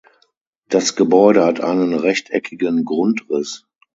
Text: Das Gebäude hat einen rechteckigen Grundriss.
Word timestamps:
Das 0.67 0.95
Gebäude 0.95 1.45
hat 1.45 1.61
einen 1.61 1.93
rechteckigen 1.93 2.85
Grundriss. 2.85 3.67